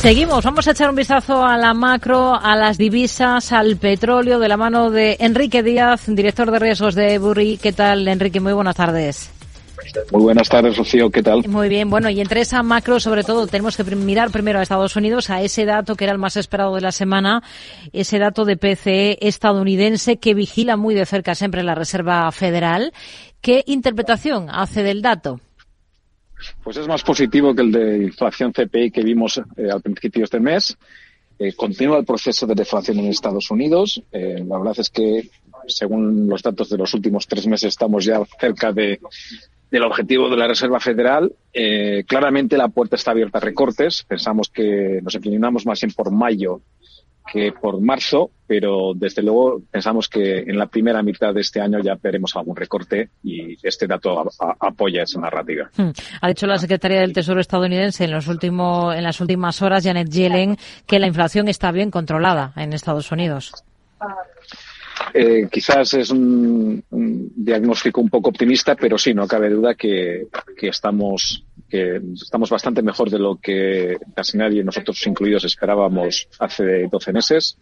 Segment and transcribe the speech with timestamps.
[0.00, 4.48] Seguimos, vamos a echar un vistazo a la macro, a las divisas, al petróleo, de
[4.48, 7.56] la mano de Enrique Díaz, director de riesgos de Ebury.
[7.56, 8.38] ¿Qué tal, Enrique?
[8.38, 9.32] Muy buenas tardes.
[10.12, 11.10] Muy buenas tardes, Rocío.
[11.10, 11.48] ¿Qué tal?
[11.48, 11.90] Muy bien.
[11.90, 15.42] Bueno, y entre esa macro, sobre todo, tenemos que mirar primero a Estados Unidos, a
[15.42, 17.42] ese dato que era el más esperado de la semana,
[17.92, 22.92] ese dato de PCE estadounidense que vigila muy de cerca siempre la Reserva Federal.
[23.40, 25.40] ¿Qué interpretación hace del dato?
[26.62, 30.24] Pues es más positivo que el de inflación CPI que vimos eh, al principio de
[30.24, 30.76] este mes.
[31.38, 34.02] Eh, continúa el proceso de deflación en Estados Unidos.
[34.12, 35.30] Eh, la verdad es que,
[35.66, 39.00] según los datos de los últimos tres meses, estamos ya cerca de,
[39.70, 41.32] del objetivo de la Reserva Federal.
[42.06, 44.04] claramente la puerta está abierta a recortes.
[44.08, 46.60] Pensamos que nos inclinamos más bien por mayo
[47.30, 51.80] que por marzo, pero desde luego pensamos que en la primera mitad de este año
[51.80, 54.24] ya veremos algún recorte y este dato
[54.60, 55.70] apoya esa narrativa.
[55.76, 55.90] Hmm.
[56.20, 60.08] Ha dicho la secretaria del Tesoro estadounidense en, los últimos, en las últimas horas, Janet
[60.08, 60.56] Yellen,
[60.86, 63.52] que la inflación está bien controlada en Estados Unidos.
[65.14, 70.26] Eh, quizás es un, diagnóstico un poco optimista, pero sí, no cabe duda que,
[70.60, 77.12] estamos que estamos bastante mejor de lo que casi nadie, nosotros incluidos, esperábamos hace 12
[77.12, 77.58] meses.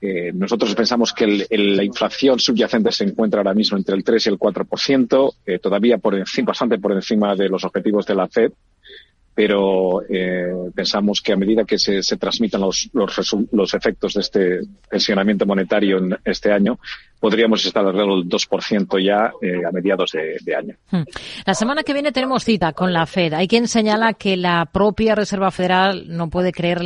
[0.00, 4.28] Eh, nosotros pensamos que la inflación subyacente se encuentra ahora mismo entre el 3 y
[4.30, 8.52] el 4%, eh, todavía por encima, bastante por encima de los objetivos de la Fed
[9.34, 14.60] pero eh, pensamos que a medida que se, transmitan los, los, los, efectos de este
[14.88, 16.78] pensionamiento monetario en este año,
[17.24, 20.74] podríamos estar alrededor del 2% ya eh, a mediados de, año.
[20.90, 21.04] Hmm.
[21.46, 23.32] La semana que viene tenemos cita con la Fed.
[23.32, 26.82] Hay quien señala que la propia Reserva Federal no puede creer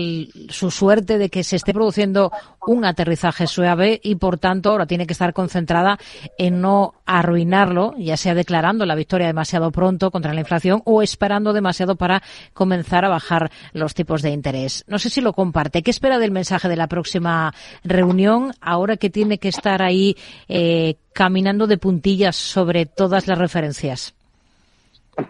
[0.49, 2.31] su suerte de que se esté produciendo
[2.69, 5.99] un aterrizaje suave y, por tanto, ahora tiene que estar concentrada
[6.39, 11.53] en no arruinarlo, ya sea declarando la victoria demasiado pronto contra la inflación o esperando
[11.53, 12.23] demasiado para
[12.53, 14.85] comenzar a bajar los tipos de interés.
[14.87, 15.83] No sé si lo comparte.
[15.83, 20.17] ¿Qué espera del mensaje de la próxima reunión ahora que tiene que estar ahí
[20.49, 24.15] eh, caminando de puntillas sobre todas las referencias?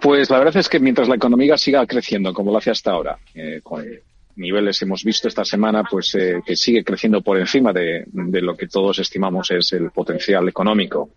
[0.01, 3.19] Pues la verdad es que mientras la economía siga creciendo como lo hace hasta ahora,
[3.35, 3.85] eh, con
[4.39, 8.69] niveles hemos visto esta semana, pues eh, que sigue creciendo por encima de, lo que
[8.69, 11.11] todos estimamos es el potencial económico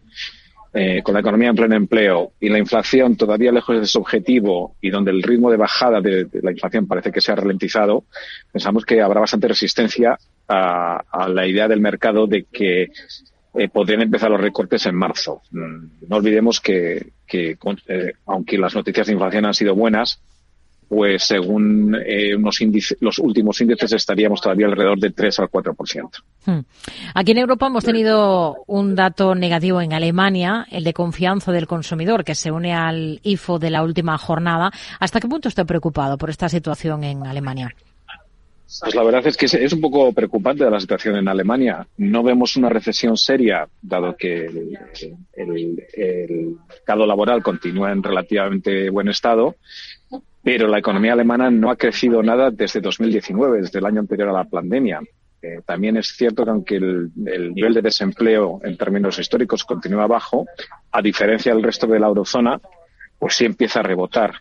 [0.74, 4.75] eh, con la economía en pleno empleo y la inflación todavía lejos de su objetivo
[4.81, 8.06] y donde el ritmo de bajada de, la inflación parece que se ha ralentizado,
[8.52, 10.18] pensamos que habrá bastante resistencia
[10.48, 12.92] a, la idea del mercado de que
[13.53, 15.41] eh, podrían empezar los recortes en marzo.
[15.51, 17.57] Mm, no olvidemos que, que
[17.88, 20.22] eh, aunque las noticias de inflación han sido buenas,
[20.91, 26.09] pues según eh, unos índices, los últimos índices estaríamos todavía alrededor de 3 al 4%.
[26.45, 26.59] Hmm.
[27.13, 32.25] Aquí en Europa hemos tenido un dato negativo en Alemania, el de confianza del consumidor,
[32.25, 34.69] que se une al IFO de la última jornada.
[35.00, 37.73] ¿Hasta qué punto está preocupado por esta situación en Alemania?
[38.80, 41.86] Pues la verdad es que es un poco preocupante la situación en Alemania.
[41.98, 49.10] No vemos una recesión seria, dado que el, el, mercado laboral continúa en relativamente buen
[49.10, 49.56] estado
[50.44, 54.34] pero la economía alemana no ha crecido nada desde 2019, desde el año anterior a
[54.34, 55.02] la pandemia.
[55.42, 57.12] Eh, también es cierto que aunque el,
[57.54, 60.46] nivel de desempleo en términos históricos continúa bajo,
[60.92, 62.60] a diferencia del resto de la eurozona,
[63.18, 64.34] pues sí empieza a rebotar.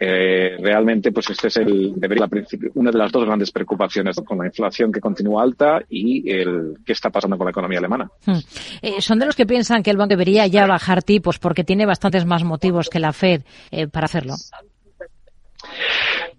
[0.00, 2.28] Eh, realmente, pues este es el, debería
[2.74, 6.92] una de las dos grandes preocupaciones con la inflación que continúa alta y el qué
[6.92, 8.10] está pasando con la economía alemana.
[8.24, 8.38] Hmm.
[8.80, 11.84] Eh, son de los que piensan que el banco debería ya bajar tipos porque tiene
[11.84, 13.42] bastantes más motivos que la Fed
[13.92, 14.34] para hacerlo.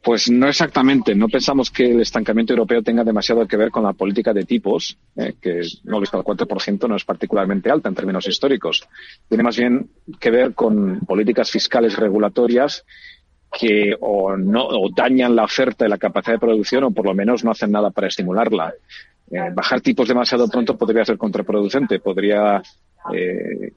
[0.01, 1.13] Pues no exactamente.
[1.13, 4.97] No pensamos que el estancamiento europeo tenga demasiado que ver con la política de tipos,
[5.15, 8.87] eh, que no visto al 4% no es particularmente alta en términos históricos.
[9.27, 9.89] Tiene más bien
[10.19, 12.85] que ver con políticas fiscales regulatorias
[13.51, 17.13] que o no o dañan la oferta y la capacidad de producción o por lo
[17.13, 18.73] menos no hacen nada para estimularla.
[19.31, 22.61] Eh, bajar tipos demasiado pronto podría ser contraproducente, podría
[23.13, 23.73] eh,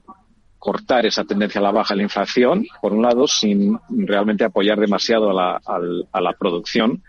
[0.63, 4.79] cortar esa tendencia a la baja de la inflación, por un lado, sin realmente apoyar
[4.79, 5.61] demasiado a la,
[6.09, 7.03] a la producción,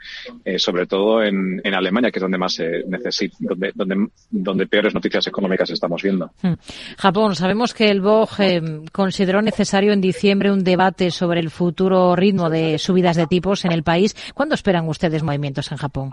[0.45, 4.67] eh, sobre todo en, en, Alemania, que es donde más se necesita, donde, donde, donde,
[4.67, 6.33] peores noticias económicas estamos viendo.
[6.43, 6.55] Hmm.
[6.99, 12.17] Japón, sabemos que el BOG eh, consideró necesario en diciembre un debate sobre el futuro
[12.17, 14.17] ritmo de subidas de tipos en el país.
[14.35, 16.11] ¿Cuándo esperan ustedes movimientos en Japón?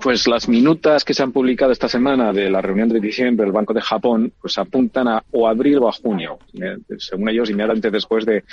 [0.00, 3.52] Pues las minutas que se han publicado esta semana de la reunión de diciembre del
[3.52, 7.90] Banco de Japón, pues apuntan a o abril o a junio, eh, según ellos, inmediatamente
[7.90, 8.44] después de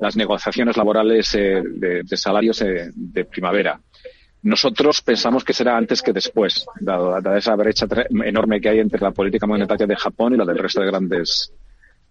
[0.00, 3.78] las negociaciones laborales eh, de, salarios eh, de primavera.
[4.42, 7.86] Nosotros pensamos que será antes que después, dada esa brecha
[8.24, 11.52] enorme que hay entre la política monetaria de Japón y la del resto de grandes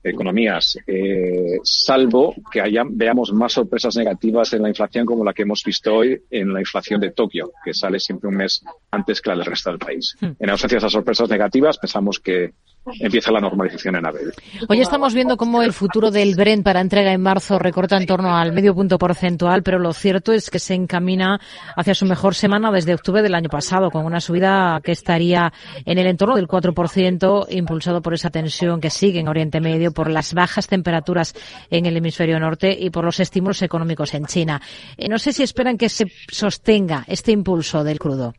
[0.09, 5.43] economías, eh, salvo que haya, veamos más sorpresas negativas en la inflación como la que
[5.43, 8.63] hemos visto hoy en la inflación de Tokio, que sale siempre un mes
[8.97, 10.15] antes que la del resto del país.
[10.19, 10.31] Hmm.
[10.39, 12.53] En ausencia de esas sorpresas negativas, pensamos que
[12.99, 14.33] empieza la normalización en Abel.
[14.67, 18.35] Hoy estamos viendo cómo el futuro del Brent para entrega en marzo recorta en torno
[18.35, 21.39] al medio punto porcentual, pero lo cierto es que se encamina
[21.75, 25.51] hacia su mejor semana desde octubre del año pasado, con una subida que estaría
[25.85, 30.09] en el entorno del 4%, impulsado por esa tensión que sigue en Oriente Medio, por
[30.09, 31.33] las bajas temperaturas
[31.69, 34.61] en el hemisferio norte y por los estímulos económicos en China.
[34.97, 38.33] Eh, no sé si esperan que se sostenga este impulso del crudo.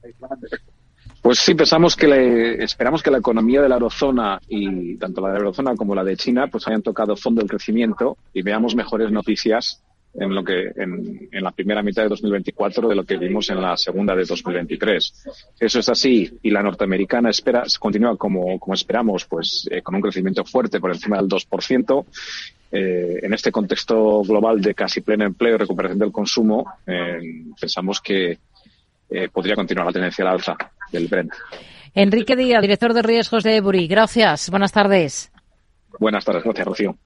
[1.23, 5.35] Pues sí, pensamos que esperamos que la economía de la eurozona y tanto la de
[5.35, 9.11] la eurozona como la de China pues hayan tocado fondo del crecimiento y veamos mejores
[9.11, 9.83] noticias
[10.15, 13.77] en lo que en, la primera mitad de 2024 de lo que vimos en la
[13.77, 15.27] segunda de 2023.
[15.61, 20.01] Eso es así y la norteamericana espera continúa como, como esperamos, pues eh, con un
[20.01, 22.05] crecimiento fuerte por encima del 2%.
[22.71, 27.19] Eh, en este contexto global de casi pleno empleo y recuperación del consumo, eh,
[27.59, 28.39] pensamos que
[29.11, 30.57] eh, podría continuar la tendencia al alza
[30.93, 31.33] del Brent.
[31.95, 33.89] Enrique Díaz, director de riesgos de Ebury.
[33.89, 34.51] Gracias.
[34.51, 35.33] Buenas tardes.
[35.99, 36.45] Buenas tardes.
[36.45, 36.97] Gracias, Rocío.